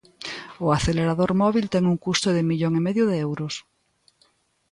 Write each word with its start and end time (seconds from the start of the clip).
O 0.65 0.67
acelerador 0.77 1.31
móbil 1.41 1.65
ten 1.73 1.83
un 1.91 1.97
custo 2.05 2.27
de 2.35 2.47
millón 2.49 2.73
e 2.79 2.81
medio 2.87 3.03
de 3.11 3.17
euros. 3.27 3.53